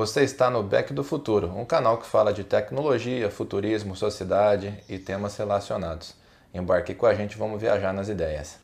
[0.00, 4.96] Você está no Back do Futuro, um canal que fala de tecnologia, futurismo, sociedade e
[4.98, 6.14] temas relacionados.
[6.54, 8.58] Embarque com a gente, vamos viajar nas ideias.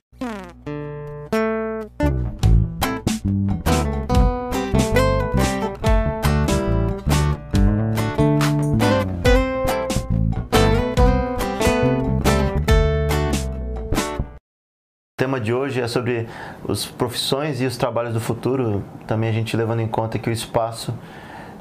[15.12, 16.26] O tema de hoje é sobre
[16.66, 18.82] as profissões e os trabalhos do futuro.
[19.06, 20.94] Também a gente levando em conta que o espaço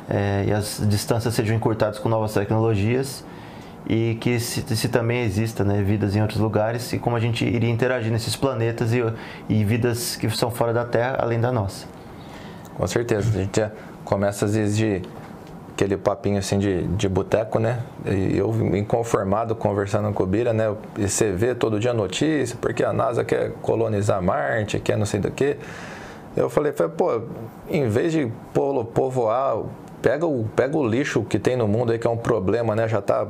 [0.10, 3.24] é, e as distâncias sejam encurtadas com novas tecnologias
[3.88, 7.46] e que se, se também exista né, vidas em outros lugares e como a gente
[7.46, 9.04] iria interagir nesses planetas e,
[9.48, 11.86] e vidas que são fora da Terra, além da nossa.
[12.76, 13.30] Com certeza.
[13.30, 13.72] A gente
[14.04, 15.02] começa às vezes de
[15.74, 17.80] aquele papinho assim de, de boteco, né?
[18.06, 20.74] E eu inconformado conversando com o Bira, né?
[20.98, 25.20] E você vê todo dia notícia, porque a NASA quer colonizar Marte, quer não sei
[25.20, 25.58] do que.
[26.36, 27.22] Eu falei, pô,
[27.70, 28.32] em vez de
[28.94, 29.58] povoar,
[30.06, 32.88] pega o, pega o lixo que tem no mundo aí, que é um problema, né?
[32.88, 33.28] Já tá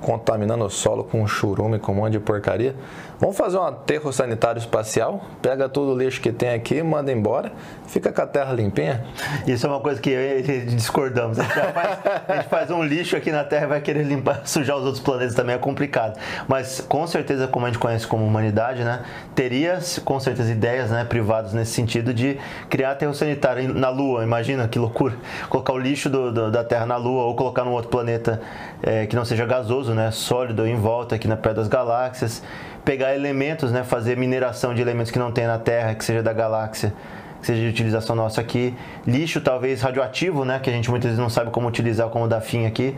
[0.00, 2.74] contaminando o solo com churume, com um monte de porcaria.
[3.18, 7.52] Vamos fazer um aterro sanitário espacial, pega todo o lixo que tem aqui, manda embora,
[7.86, 9.04] fica com a terra limpinha.
[9.46, 11.38] Isso é uma coisa que eu e ele discordamos.
[11.38, 14.42] A gente, faz, a gente faz um lixo aqui na Terra e vai querer limpar,
[14.46, 16.18] sujar os outros planetas também é complicado.
[16.48, 19.02] Mas com certeza, como a gente conhece como humanidade, né,
[19.34, 22.38] teria com certeza ideias né, privadas nesse sentido de
[22.68, 24.22] criar aterro sanitário na Lua.
[24.22, 25.14] Imagina que loucura.
[25.48, 28.40] Colocar o lixo do, do, da Terra na Lua ou colocar num outro planeta
[28.82, 32.42] é, que não seja gasoso, né, sólido em volta aqui na perto das galáxias
[32.84, 36.34] pegar elementos, né, fazer mineração de elementos que não tem na Terra, que seja da
[36.34, 36.92] galáxia,
[37.40, 38.74] que seja de utilização nossa aqui.
[39.06, 42.28] Lixo talvez radioativo, né, que a gente muitas vezes não sabe como utilizar, como o
[42.28, 42.94] da FIM aqui.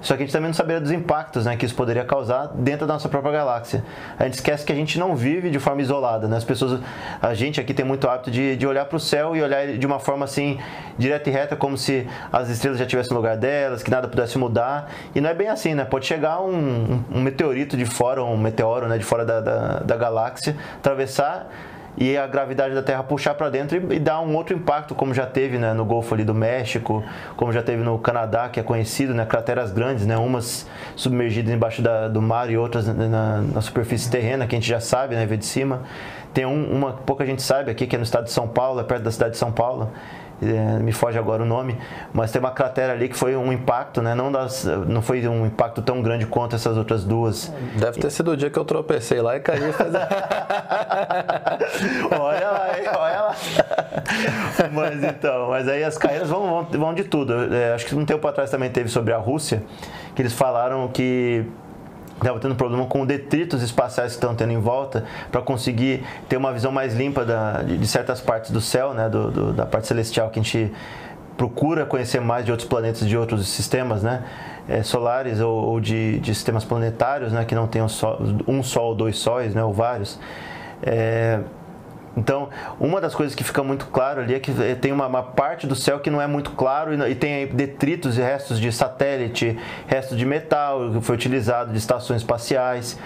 [0.00, 2.86] Só que a gente também não saberia dos impactos né, que isso poderia causar dentro
[2.86, 3.84] da nossa própria galáxia.
[4.18, 6.28] A gente esquece que a gente não vive de forma isolada.
[6.28, 6.36] Né?
[6.36, 6.80] As pessoas,
[7.20, 9.86] a gente aqui tem muito hábito de, de olhar para o céu e olhar de
[9.86, 10.58] uma forma assim,
[10.98, 14.38] direta e reta, como se as estrelas já tivessem no lugar delas, que nada pudesse
[14.38, 14.90] mudar.
[15.14, 15.84] E não é bem assim, né?
[15.84, 19.78] Pode chegar um, um, um meteorito de fora, um meteoro né, de fora da, da,
[19.80, 21.48] da galáxia, atravessar
[21.96, 25.14] e a gravidade da Terra puxar para dentro e, e, dar um outro impacto, como
[25.14, 27.02] já teve né, no Golfo ali do México,
[27.36, 31.80] como já teve no Canadá, que é conhecido, né, crateras grandes, né, umas submergidas embaixo
[31.80, 35.24] da, do mar e outras na, na, superfície terrena, que a gente já sabe, né,
[35.24, 35.82] ver de cima.
[36.34, 38.84] Tem um, uma pouca gente sabe aqui, que é no estado de São Paulo, é
[38.84, 39.90] perto da cidade de São Paulo,
[40.42, 41.78] é, me foge agora o nome,
[42.12, 44.14] mas tem uma cratera ali que foi um impacto, né?
[44.14, 47.52] Não, das, não foi um impacto tão grande quanto essas outras duas.
[47.76, 49.60] Deve ter sido o dia que eu tropecei lá e caí.
[52.10, 52.84] olha lá, hein?
[52.86, 53.34] olha lá.
[54.72, 57.54] mas então, mas aí as carreiras vão, vão, vão de tudo.
[57.54, 59.62] É, acho que um tempo atrás também teve sobre a Rússia,
[60.14, 61.46] que eles falaram que
[62.18, 66.52] estava tendo problema com detritos espaciais que estão tendo em volta para conseguir ter uma
[66.52, 69.86] visão mais limpa da, de, de, certas partes do céu, né, do, do, da parte
[69.86, 70.72] celestial que a gente
[71.36, 74.24] procura conhecer mais de outros planetas, de outros sistemas, né,
[74.68, 77.86] é, solares ou, ou de, de, sistemas planetários, né, que não tenham
[78.48, 80.18] um sol ou dois sóis, né, ou vários.
[80.82, 81.40] É,
[82.16, 82.48] então,
[82.80, 85.66] uma das coisas que fica muito claro ali é que eh, tem uma, uma parte
[85.66, 89.58] do céu que não é muito claro e, e, tem detritos e restos de satélite,
[89.86, 92.98] restos de metal que foi utilizado de estações espaciais.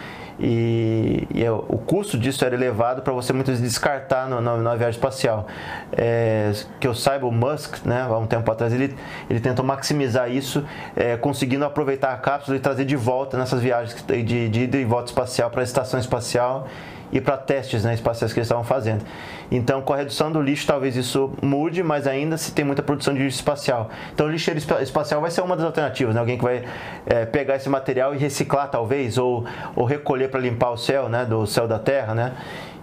[0.43, 4.63] E, e é, o custo disso era elevado para você muitas vezes descartar no, no,
[4.63, 5.47] na viagem espacial.
[5.93, 8.97] É, que eu saiba, o Musk, né, há um tempo atrás, ele,
[9.29, 10.65] ele tentou maximizar isso,
[10.97, 14.85] é, conseguindo aproveitar a cápsula e trazer de volta nessas viagens de, de ida e
[14.85, 16.67] volta espacial para a estação espacial
[17.13, 19.05] e para testes né, espaciais que eles estavam fazendo.
[19.51, 23.13] Então, com a redução do lixo, talvez isso mude, mas ainda se tem muita produção
[23.13, 23.91] de lixo espacial.
[24.13, 26.21] Então, o lixeiro espacial vai ser uma das alternativas, né?
[26.21, 26.65] alguém que vai
[27.07, 29.45] é, pegar esse material e reciclar, talvez, ou,
[29.75, 32.33] ou recolher para limpar o céu, né, do céu da Terra, né?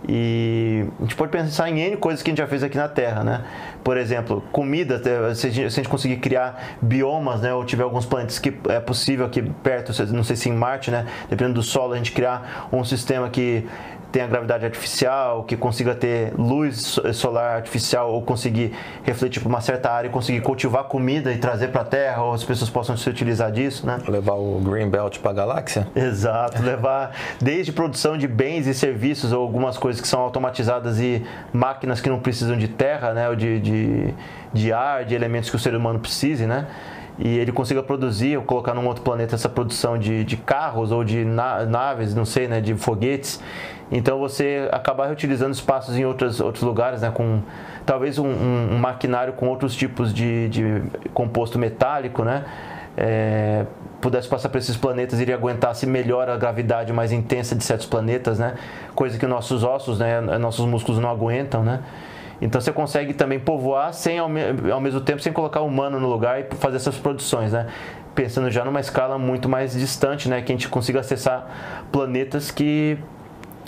[0.07, 2.87] E a gente pode pensar em N coisas que a gente já fez aqui na
[2.87, 3.43] Terra, né?
[3.83, 5.01] Por exemplo, comida,
[5.33, 7.53] se a gente, se a gente conseguir criar biomas, né?
[7.53, 11.05] Ou tiver alguns planetas que é possível aqui perto, não sei se em Marte, né?
[11.29, 13.65] Dependendo do solo, a gente criar um sistema que
[14.11, 18.73] tenha gravidade artificial, que consiga ter luz solar artificial ou conseguir
[19.03, 22.33] refletir para uma certa área e conseguir cultivar comida e trazer para a Terra, ou
[22.33, 23.99] as pessoas possam se utilizar disso, né?
[24.07, 25.87] Levar o Green Belt para a galáxia?
[25.95, 27.11] Exato, levar
[27.41, 32.09] desde produção de bens e serviços ou algumas coisas que são automatizadas e máquinas que
[32.09, 33.29] não precisam de terra, né?
[33.29, 34.13] Ou de, de,
[34.53, 36.67] de ar, de elementos que o ser humano precise, né?
[37.19, 41.03] e ele consiga produzir ou colocar num outro planeta essa produção de, de carros ou
[41.03, 43.41] de na, naves, não sei, né, de foguetes.
[43.91, 47.41] Então você acaba reutilizando espaços em outros, outros lugares, né, com
[47.85, 52.43] talvez um, um, um maquinário com outros tipos de, de composto metálico, né,
[52.97, 53.65] é,
[54.01, 58.39] pudesse passar para esses planetas iria aguentasse melhor a gravidade mais intensa de certos planetas,
[58.39, 58.55] né,
[58.93, 61.81] coisa que nossos ossos, né, nossos músculos não aguentam, né.
[62.41, 66.39] Então você consegue também povoar sem ao mesmo tempo sem colocar o humano no lugar
[66.39, 67.65] e fazer essas produções, né?
[68.13, 70.41] Pensando já numa escala muito mais distante, né?
[70.43, 72.99] Que a gente consiga acessar planetas que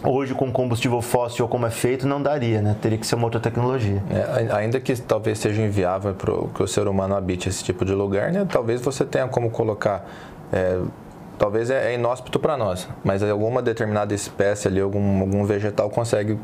[0.04, 2.75] hoje com combustível fóssil como é feito não daria, né?
[2.81, 4.01] Teria que ser uma outra tecnologia.
[4.10, 7.94] É, ainda que talvez seja inviável para que o ser humano habite esse tipo de
[7.94, 8.46] lugar, né?
[8.50, 10.07] Talvez você tenha como colocar
[10.51, 10.80] é,
[11.38, 16.38] talvez é, é inóspito para nós, mas alguma determinada espécie ali, algum, algum vegetal consegue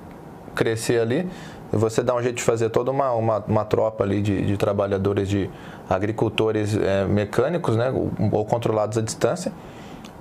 [0.56, 1.30] crescer ali
[1.74, 4.58] e você dá um jeito de fazer toda uma, uma, uma tropa ali de, de,
[4.58, 5.50] trabalhadores, de
[5.90, 9.52] agricultores é, mecânicos, né, ou, ou controlados à distância,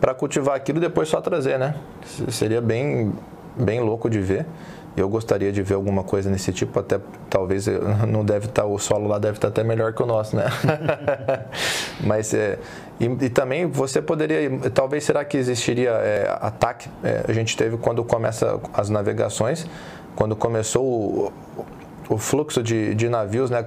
[0.00, 1.74] para cultivar aquilo e depois só trazer, né?
[2.28, 3.12] Seria bem,
[3.56, 4.46] bem louco de ver.
[4.96, 7.66] Eu gostaria de ver alguma coisa nesse tipo, até talvez
[8.08, 10.36] não deve estar, tá, o solo lá deve estar tá até melhor que o nosso,
[10.36, 10.44] né?
[12.00, 12.58] Mas é,
[13.00, 16.88] e, e, também você poderia, talvez será que existiria é, ataque?
[17.02, 19.66] É, a gente teve quando começa as navegações,
[20.14, 21.32] quando começou o,
[22.08, 23.64] o fluxo de, de navios, né,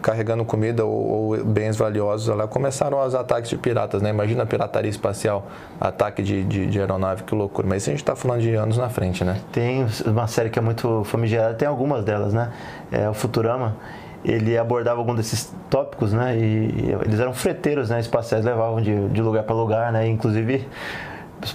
[0.00, 4.10] carregando comida ou, ou, bens valiosos lá, começaram os ataques de piratas, né?
[4.10, 5.46] Imagina a pirataria espacial,
[5.80, 7.66] ataque de, de, de aeronave, que loucura.
[7.66, 9.40] Mas isso a gente está falando de anos na frente, né?
[9.52, 12.52] Tem uma série que é muito famigerada, tem algumas delas, né?
[12.92, 13.76] É o Futurama
[14.24, 16.36] ele abordava algum desses tópicos, né?
[16.36, 18.00] E, eles eram freteiros, né?
[18.00, 20.06] Espaciais levavam de, de lugar para lugar, né?
[20.06, 20.66] Inclusive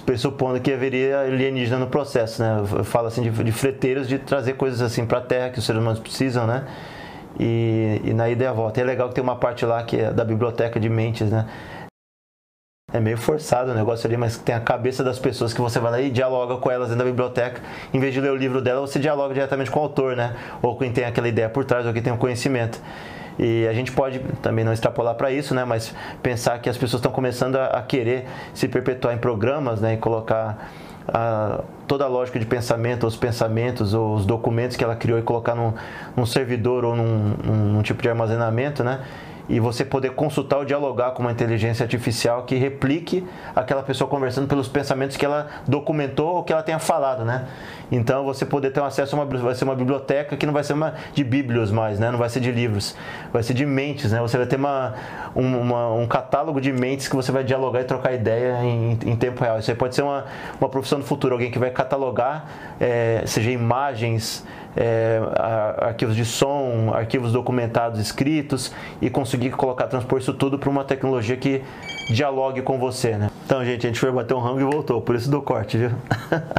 [0.04, 2.64] pressupondo que haveria alienígena no processo, né?
[2.76, 5.64] Eu falo assim de, de freteiros de trazer coisas assim para a Terra que os
[5.64, 6.64] seres humanos precisam, né?
[7.38, 8.80] E, e na ida e a volta.
[8.80, 11.46] E é legal que tem uma parte lá que é da biblioteca de mentes, né?
[12.92, 15.90] É meio forçado o negócio ali, mas tem a cabeça das pessoas que você vai
[15.90, 17.60] lá e dialoga com elas dentro da biblioteca.
[17.92, 20.34] Em vez de ler o livro dela, você dialoga diretamente com o autor, né?
[20.62, 22.80] Ou quem tem aquela ideia por trás, ou quem tem o conhecimento.
[23.38, 25.64] E a gente pode também não extrapolar para isso, né?
[25.64, 29.94] Mas pensar que as pessoas estão começando a, a, querer se perpetuar em programas, né?
[29.94, 30.70] E colocar
[31.08, 35.22] a, toda a lógica de pensamento, os pensamentos, ou os documentos que ela criou e
[35.22, 35.72] colocar num,
[36.16, 39.00] num servidor ou num, num, tipo de armazenamento, né?
[39.48, 44.48] E você poder consultar ou dialogar com uma inteligência artificial que replique aquela pessoa conversando
[44.48, 47.46] pelos pensamentos que ela documentou ou que ela tenha falado, né?
[47.90, 50.72] Então você poder ter acesso a uma vai ser uma biblioteca que não vai ser
[50.72, 52.10] uma de bíblios mais, né?
[52.10, 52.96] Não vai ser de livros,
[53.32, 54.20] vai ser de mentes, né?
[54.20, 54.94] Você vai ter uma,
[55.34, 59.16] um, uma, um catálogo de mentes que você vai dialogar e trocar ideia em, em
[59.16, 59.58] tempo real.
[59.58, 60.24] Isso aí pode ser uma,
[60.60, 62.46] uma profissão do futuro, alguém que vai catalogar,
[62.80, 64.44] é, seja imagens,
[64.76, 65.20] é,
[65.78, 71.36] arquivos de som, arquivos documentados escritos e conseguir colocar, transpor isso tudo para uma tecnologia
[71.36, 71.62] que
[72.10, 73.30] dialogue com você, né?
[73.44, 75.90] Então, gente, a gente foi bater um rango e voltou, por isso do corte, viu?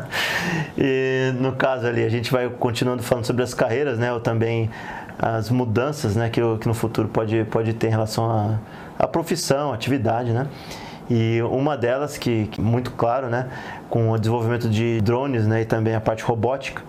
[0.77, 4.11] e no caso ali, a gente vai continuando falando sobre as carreiras, né?
[4.11, 4.69] Ou também
[5.19, 6.29] as mudanças, né?
[6.29, 8.59] Que, que no futuro pode, pode ter em relação
[8.97, 10.47] à profissão, atividade, né?
[11.09, 13.47] E uma delas que, que muito claro, né,
[13.89, 16.83] com o desenvolvimento de drones, né, e também a parte robótica,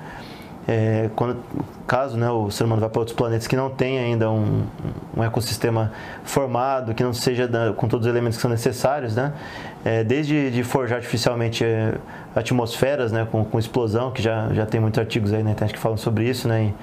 [0.68, 1.38] é, quando,
[1.86, 4.66] caso né, o ser humano vá para outros planetas que não tem ainda um,
[5.16, 5.90] um ecossistema
[6.24, 9.32] formado, que não seja da, com todos os elementos que são necessários, né,
[9.82, 11.94] é, desde de forjar artificialmente é,
[12.36, 15.80] atmosferas né, com, com, explosão, que já, já tem muitos artigos aí na internet que
[15.80, 16.74] falam sobre isso, né, em,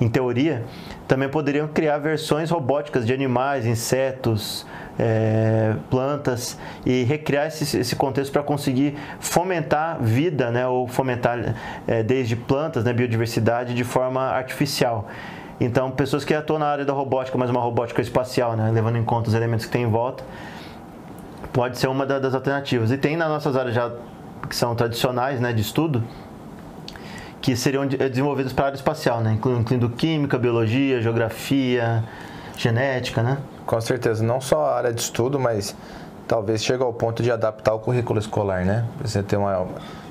[0.00, 0.64] em teoria,
[1.06, 4.66] também poderiam criar versões robóticas de animais, insetos,
[4.98, 11.54] é, plantas e recriar esse, esse contexto para conseguir fomentar vida, né, ou fomentar
[11.86, 15.08] é, desde plantas, né, biodiversidade de forma artificial.
[15.60, 19.04] Então, pessoas que atuam na área da robótica, mas uma robótica espacial, né, levando em
[19.04, 20.22] conta os elementos que tem em volta,
[21.52, 22.92] pode ser uma das alternativas.
[22.92, 23.90] E tem nas nossas áreas já
[24.48, 26.02] que são tradicionais né, de estudo,
[27.40, 32.04] que seriam desenvolvidas para a área espacial, né, incluindo química, biologia, geografia,
[32.56, 33.38] genética, né?
[33.64, 35.76] Com certeza, não só a área de estudo, mas
[36.26, 38.84] talvez chegue ao ponto de adaptar o currículo escolar, né?
[39.00, 39.66] Você ter uma,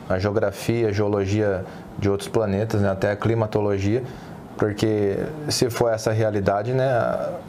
[0.07, 1.65] uma geografia, geologia
[1.97, 2.89] de outros planetas, né?
[2.89, 4.03] até a climatologia,
[4.57, 5.17] porque
[5.49, 6.89] se for essa realidade, né,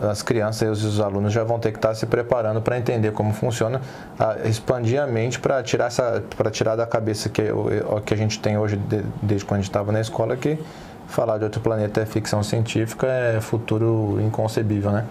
[0.00, 3.32] as crianças e os alunos já vão ter que estar se preparando para entender como
[3.32, 3.80] funciona,
[4.44, 6.22] expandir a mente para tirar essa,
[6.52, 8.78] tirar da cabeça que o que a gente tem hoje
[9.22, 10.58] desde quando a gente estava na escola que
[11.08, 15.06] falar de outro planeta é ficção científica, é futuro inconcebível, né?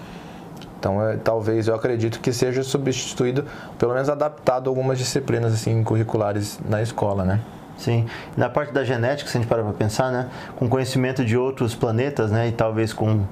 [0.80, 3.44] Então, é, talvez eu acredito que seja substituído,
[3.80, 7.42] pelo menos adaptado a algumas disciplinas assim curriculares na escola, né?
[7.78, 8.06] Sim.
[8.36, 11.76] Na parte da genética, se a gente parar para pensar, né, com conhecimento de outros
[11.76, 13.24] planetas, né, e talvez com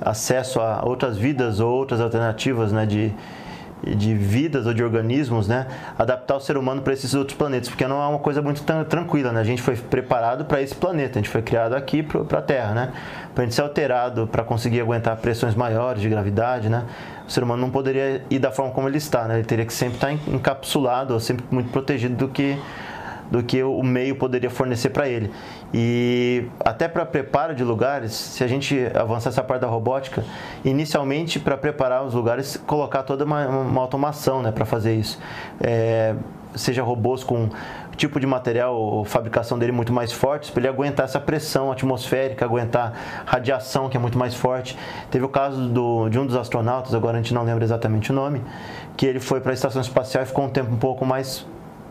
[0.00, 3.12] acesso a outras vidas ou outras alternativas, né, de
[3.84, 5.66] de vidas ou de organismos, né,
[5.98, 9.32] adaptar o ser humano para esses outros planetas, porque não é uma coisa muito tranquila,
[9.32, 9.40] né?
[9.40, 12.74] A gente foi preparado para esse planeta, a gente foi criado aqui para a Terra,
[12.74, 12.92] né?
[13.34, 16.84] Para a gente ser alterado para conseguir aguentar pressões maiores de gravidade, né?
[17.26, 19.34] O ser humano não poderia ir da forma como ele está, né?
[19.34, 22.58] Ele teria que sempre estar encapsulado ou sempre muito protegido do que
[23.34, 25.28] do que o meio poderia fornecer para ele.
[25.72, 30.24] E até para preparo de lugares, se a gente avançar essa parte da robótica,
[30.64, 35.18] inicialmente para preparar os lugares, colocar toda uma, uma automação né, para fazer isso.
[35.60, 36.14] É,
[36.54, 37.48] seja robôs com
[37.96, 42.92] tipo de material fabricação dele muito mais fortes para ele aguentar essa pressão atmosférica, aguentar
[43.26, 44.78] radiação que é muito mais forte.
[45.10, 48.14] Teve o caso do, de um dos astronautas, agora a gente não lembra exatamente o
[48.14, 48.40] nome,
[48.96, 51.44] que ele foi para a estação espacial e ficou um tempo um pouco mais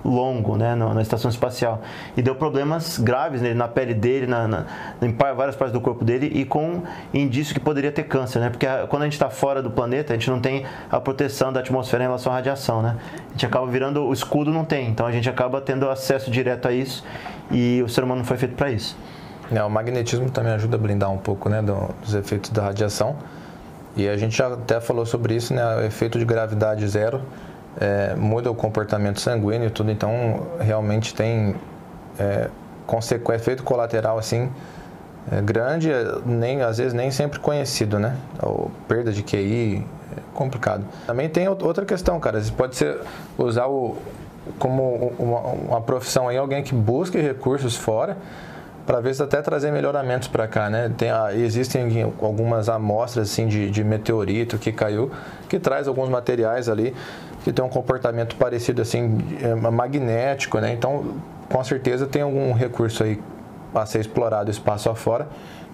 [0.03, 1.81] longo né, na estação espacial.
[2.15, 4.65] E deu problemas graves nele, na pele dele, na, na,
[5.01, 6.83] em várias partes do corpo dele e com
[7.13, 8.49] indício que poderia ter câncer, né?
[8.49, 11.59] Porque quando a gente está fora do planeta, a gente não tem a proteção da
[11.59, 12.97] atmosfera em relação à radiação, né?
[13.29, 16.67] A gente acaba virando, o escudo não tem, então a gente acaba tendo acesso direto
[16.67, 17.03] a isso
[17.51, 18.97] e o ser humano não foi feito para isso.
[19.51, 23.15] É, o magnetismo também ajuda a blindar um pouco né, dos efeitos da radiação.
[23.95, 25.63] E a gente já até falou sobre isso, né?
[25.75, 27.21] O efeito de gravidade zero
[27.79, 31.55] é, muda o comportamento sanguíneo e tudo, então realmente tem
[32.19, 32.49] é,
[33.33, 34.49] efeito colateral assim
[35.31, 35.89] é, grande,
[36.25, 38.15] nem às vezes nem sempre conhecido, né?
[38.41, 40.85] Ou perda de QI, é complicado.
[41.07, 42.99] Também tem outra questão, cara, você pode ser
[43.37, 43.95] usar o
[44.59, 48.17] como uma, uma profissão aí alguém que busque recursos fora
[48.85, 50.91] para ver se até trazer melhoramentos para cá, né?
[50.97, 55.09] Tem, existem algumas amostras assim de, de meteorito que caiu,
[55.47, 56.93] que traz alguns materiais ali
[57.43, 60.73] que tem um comportamento parecido assim, é, magnético, né?
[60.73, 61.15] Então,
[61.49, 63.19] com certeza tem algum recurso aí
[63.75, 65.27] a ser explorado espaço afora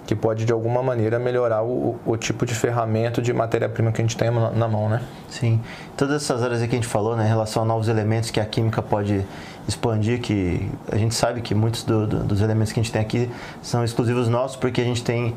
[0.06, 4.04] que pode de alguma maneira melhorar o, o tipo de ferramenta de matéria-prima que a
[4.04, 5.02] gente tem na, na, mão, né?
[5.30, 5.62] Sim.
[5.96, 8.46] Todas essas áreas que a gente falou, né, em relação a novos elementos que a
[8.46, 9.24] química pode
[9.68, 13.02] expandir, que a gente sabe que muitos do, do, dos elementos que a gente tem
[13.02, 13.30] aqui
[13.62, 15.36] são exclusivos nossos, porque a gente tem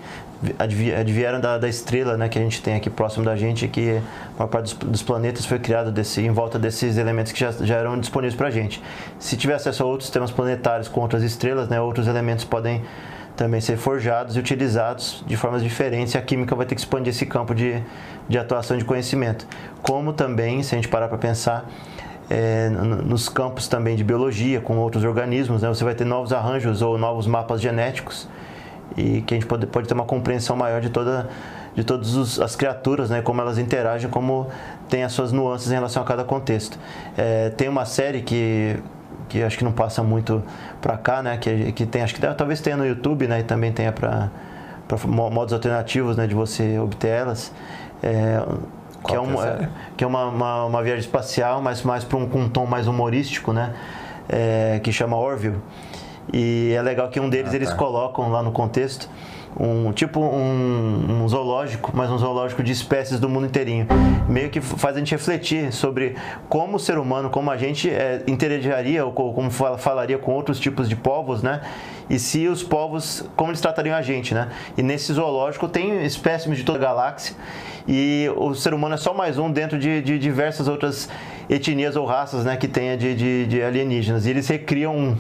[0.59, 4.39] advieram da, da, estrela né, que a gente tem aqui próximo da gente, que a
[4.39, 7.77] maior parte dos, dos planetas foi criado desse, em volta desses elementos que já, já
[7.77, 8.83] eram disponíveis para a gente.
[9.19, 12.83] Se tiver acesso a outros sistemas planetários com outras estrelas, né, outros elementos podem
[13.43, 17.13] também ser forjados e utilizados de formas diferentes e a química vai ter que expandir
[17.13, 17.83] esse campo de,
[18.29, 19.49] de atuação de conhecimento.
[19.83, 21.69] Como também, se a gente parar para pensar,
[22.31, 26.83] é, nos campos também de biologia, com outros organismos, né, você vai ter novos arranjos
[26.83, 28.29] ou novos mapas genéticos
[28.97, 31.29] e que a gente pode, pode ter uma compreensão maior de toda
[31.75, 34.47] de todas as criaturas, né, como elas interagem, como
[34.91, 36.79] tem as suas nuances em relação a cada contexto.
[37.17, 38.77] É, tem uma série que
[39.33, 40.43] que acho que não passa muito
[40.83, 41.39] para cá, né?
[41.39, 43.41] Que, que tem, acho que talvez tenha no YouTube, né?
[43.41, 44.31] E também tenha para
[45.07, 46.27] modos alternativos, né?
[46.27, 47.51] De você obter elas.
[48.03, 48.43] É,
[49.07, 52.29] que é, uma, é, que é uma, uma, uma, viagem espacial, mas mais para um,
[52.29, 53.73] com um tom mais humorístico, né?
[54.29, 55.59] É, que chama Orville.
[56.31, 57.57] E é legal que um deles ah, tá.
[57.57, 59.09] eles colocam lá no contexto
[59.59, 63.87] um tipo um, um, zoológico, mas um zoológico de espécies do mundo inteirinho.
[64.29, 66.17] Meio que faz a gente refletir sobre
[66.49, 70.89] como o ser humano, como a gente é, interagiria ou como falaria com outros tipos
[70.89, 71.61] de povos, né?
[72.09, 74.49] E se os povos, como eles tratariam a gente, né?
[74.77, 77.37] E nesse zoológico tem espécimes de toda a galáxia
[77.87, 81.09] e o ser humano é só mais um dentro de, de diversas outras
[81.49, 84.27] etnias ou raças né, que tenha de, de, de alienígenas.
[84.27, 85.17] E eles recriam um,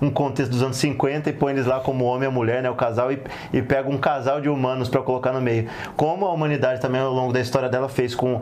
[0.00, 2.74] um, contexto dos anos 50 e põem eles lá como homem e mulher, né, o
[2.74, 3.18] casal, e,
[3.52, 5.68] e pegam um casal de humanos para colocar no meio.
[5.96, 8.40] Como a humanidade também ao longo da história dela fez com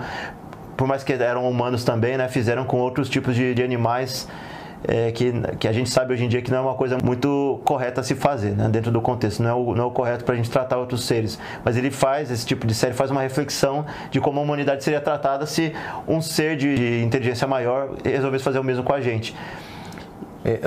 [0.76, 4.29] por mais que eram humanos também, né, fizeram com outros tipos de, de animais
[4.87, 7.61] é, que, que a gente sabe hoje em dia que não é uma coisa muito
[7.64, 9.43] correta a se fazer, né, dentro do contexto.
[9.43, 11.38] Não é o, não é o correto para a gente tratar outros seres.
[11.64, 15.00] Mas ele faz, esse tipo de série faz uma reflexão de como a humanidade seria
[15.00, 15.73] tratada se
[16.07, 19.35] um ser de, de inteligência maior resolvesse fazer o mesmo com a gente.
[20.45, 20.61] É,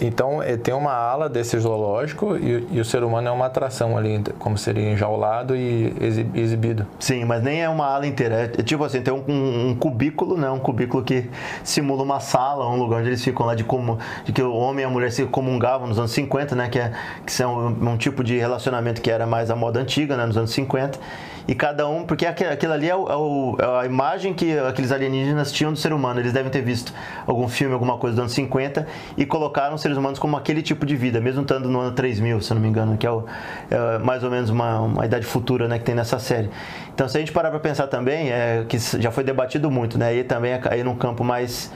[0.00, 3.98] então, é, tem uma ala desse zoológico e, e, o ser humano é uma atração
[3.98, 5.92] ali, como seria enjaulado e
[6.34, 6.86] exibido.
[7.00, 8.52] Sim, mas nem é uma ala inteira.
[8.56, 10.48] É, tipo assim, tem um, um, um, cubículo, né?
[10.48, 11.28] Um cubículo que
[11.64, 14.84] simula uma sala, um lugar onde eles ficam lá de como de que o homem
[14.84, 16.68] e a mulher se comungavam nos anos 50, né?
[16.68, 16.92] Que, é,
[17.26, 20.26] que são um, um tipo de relacionamento que era mais a moda antiga, né?
[20.26, 20.98] Nos anos 50
[21.46, 24.90] e cada um, porque aquilo ali é, o, é, o, é, a imagem que aqueles
[24.90, 26.20] alienígenas tinham do ser humano.
[26.20, 26.92] Eles devem ter visto
[27.26, 28.86] algum filme, alguma coisa dos anos 50
[29.16, 32.40] e colocaram os seres humanos como aquele tipo de vida, mesmo estando no ano 3000,
[32.40, 33.24] se não me engano, que é, o,
[33.70, 36.48] é mais ou menos uma, uma, idade futura né, que tem nessa série.
[36.94, 40.14] Então, se a gente parar para pensar também, é, que já foi debatido muito, né,
[40.14, 41.70] e também é aí num campo mais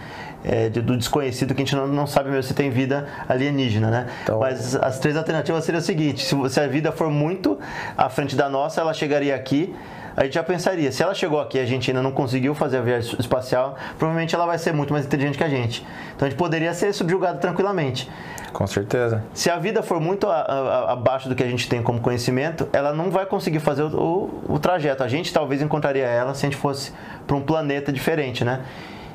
[0.44, 4.06] é, do desconhecido que a gente não, não sabe mesmo se tem vida alienígena, né?
[4.22, 4.40] Então...
[4.40, 7.58] Mas as três alternativas seriam o seguinte: se, se a vida for muito
[7.96, 9.74] à frente da nossa, ela chegaria aqui
[10.18, 12.78] a gente já pensaria, se ela chegou aqui e a gente ainda não conseguiu fazer
[12.78, 15.86] a viagem espacial, provavelmente ela vai ser muito mais inteligente que a gente.
[16.16, 18.10] Então a gente poderia ser subjugado tranquilamente.
[18.52, 19.22] Com certeza.
[19.32, 22.68] Se a vida for muito a, a, abaixo do que a gente tem como conhecimento,
[22.72, 23.96] ela não vai conseguir fazer o,
[24.48, 25.04] o, o trajeto.
[25.04, 26.92] A gente talvez encontraria ela se a gente fosse
[27.24, 28.62] para um planeta diferente, né?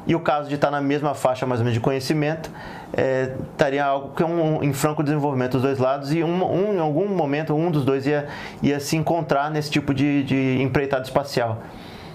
[0.06, 2.52] E o caso de estar na mesma faixa mais ou menos de conhecimento,
[2.96, 6.74] é, estaria algo que é um, em franco desenvolvimento dos dois lados e um, um,
[6.74, 8.28] em algum momento um dos dois ia,
[8.62, 11.60] ia se encontrar nesse tipo de, de empreitada espacial.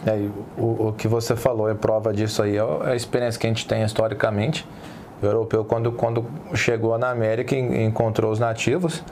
[0.07, 3.47] É, o, o que você falou é prova disso aí, é, é a experiência que
[3.47, 4.67] a gente tem historicamente.
[5.21, 9.03] O europeu, quando, quando chegou na América e encontrou os nativos,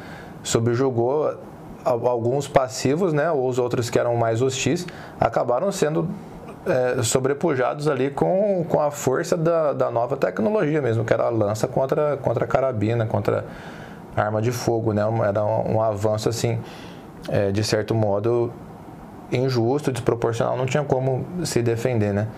[0.43, 1.35] subjugou
[1.85, 4.87] alguns passivos, né, ou os outros que eram mais hostis,
[5.21, 6.09] acabaram sendo
[6.67, 11.31] é, sobrepujados ali com, com a força da, da nova tecnologia mesmo, que era a
[11.31, 13.45] lança contra, contra carabina, contra
[14.17, 15.03] arma de fogo, né?
[15.27, 16.59] Era um, um avanço assim,
[17.29, 18.53] é, de certo modo
[19.31, 22.29] injusto, desproporcional, não tinha como se defender, né?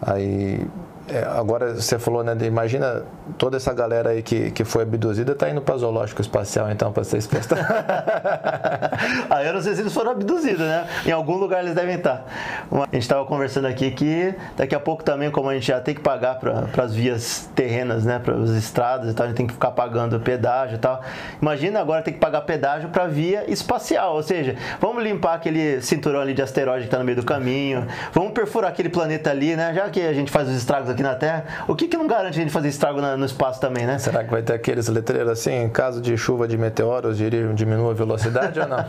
[0.00, 0.66] Aí
[1.08, 2.36] é, agora você falou, né?
[2.46, 3.02] Imagina
[3.36, 7.02] toda essa galera aí que, que foi abduzida tá indo para zoológico espacial, então, para
[7.02, 7.56] ser exposta.
[9.28, 10.86] aí eu não sei se eles foram abduzidos, né?
[11.04, 12.24] Em algum lugar eles devem estar.
[12.70, 15.94] A gente estava conversando aqui que daqui a pouco também, como a gente já tem
[15.94, 18.20] que pagar para as vias terrenas, né?
[18.20, 21.02] Para as estradas e tal, a gente tem que ficar pagando pedágio e tal.
[21.40, 26.20] Imagina agora ter que pagar pedágio para via espacial, ou seja, vamos limpar aquele cinturão
[26.20, 29.74] ali de asteroide que está no meio do caminho, vamos perfurar aquele planeta ali, né?
[29.74, 32.38] Já que a gente faz os estragos aqui na Terra, o que, que não garante
[32.38, 33.98] a gente fazer estrago na, no espaço também, né?
[33.98, 37.18] Será que vai ter aqueles letreiros assim, em caso de chuva de meteoros,
[37.54, 38.84] diminua a velocidade ou não?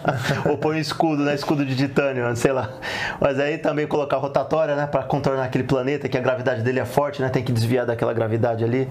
[0.52, 1.34] ou põe um escudo, né?
[1.34, 2.70] Escudo de titânio, sei lá.
[3.20, 4.88] Mas aí também colocar rotatória, né?
[4.88, 7.30] Para contornar aquele planeta, que a gravidade dele é forte, né?
[7.30, 8.90] Tem que desviar daquela gravidade ali.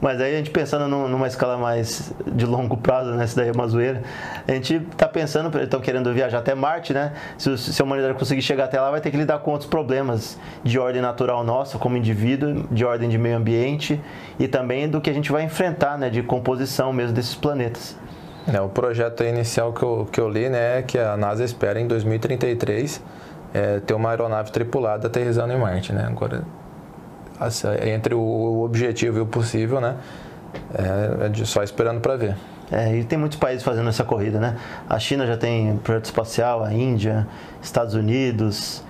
[0.00, 3.24] Mas aí a gente pensando numa escala mais de longo prazo, né?
[3.24, 4.02] Isso daí é uma zoeira.
[4.48, 7.12] A gente está pensando, estão querendo viajar até Marte, né?
[7.36, 10.38] Se, se a humanidade conseguir chegar até lá, vai ter que lidar com outros problemas
[10.64, 14.00] de ordem natural nossa, como indivíduo, de ordem de meio ambiente
[14.38, 16.08] e também do que a gente vai enfrentar, né?
[16.08, 17.96] De composição mesmo desses planetas.
[18.50, 20.78] É, o projeto inicial que eu, que eu li, né?
[20.78, 23.02] É que a NASA espera em 2033
[23.52, 26.06] é, ter uma aeronave tripulada aterrizando em Marte, né?
[26.08, 26.42] Agora
[27.86, 29.96] entre o objetivo e o possível, né?
[30.74, 32.36] É, é só esperando para ver.
[32.70, 34.56] É, e tem muitos países fazendo essa corrida, né?
[34.88, 37.26] A China já tem projeto espacial, a Índia,
[37.62, 38.84] Estados Unidos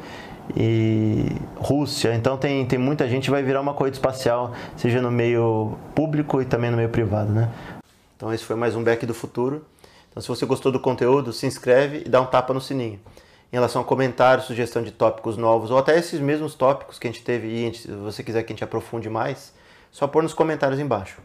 [0.57, 1.27] e
[1.57, 2.15] Rússia.
[2.15, 6.45] Então tem, tem muita gente vai virar uma corrida espacial, seja no meio público e
[6.45, 7.49] também no meio privado, né?
[8.17, 9.65] Então esse foi mais um Back do Futuro.
[10.11, 12.99] Então se você gostou do conteúdo, se inscreve e dá um tapa no sininho
[13.53, 17.11] em relação a comentários, sugestão de tópicos novos, ou até esses mesmos tópicos que a
[17.11, 19.53] gente teve e se você quiser que a gente aprofunde mais,
[19.91, 21.21] só pôr nos comentários embaixo.